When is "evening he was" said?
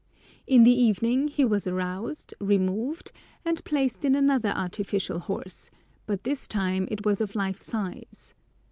0.75-1.67